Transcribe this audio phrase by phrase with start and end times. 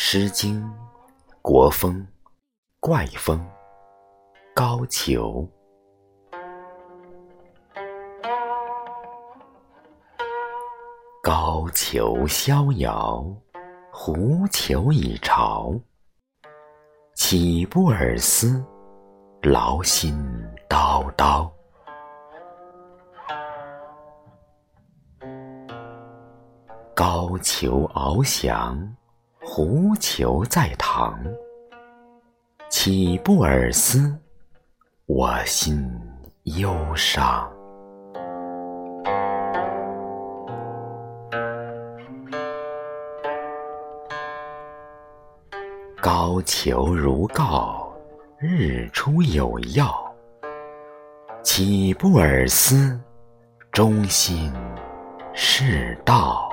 [0.00, 0.62] 诗经·
[1.42, 1.94] 国风·
[2.78, 3.36] 怪风·
[4.54, 5.44] 高俅。
[11.20, 13.26] 高俅逍遥，
[13.92, 15.74] 狐裘已朝。
[17.16, 18.64] 岂不尔思，
[19.42, 20.14] 劳心
[20.68, 21.50] 叨叨。
[26.94, 28.94] 高俅翱翔。
[29.58, 31.18] 狐裘在堂，
[32.68, 34.16] 岂不尔思？
[35.06, 35.84] 我心
[36.44, 37.50] 忧伤。
[46.00, 47.92] 高俅如告，
[48.38, 49.92] 日出有药。
[51.42, 52.96] 岂不尔思？
[53.72, 54.52] 忠心
[55.34, 56.47] 是道。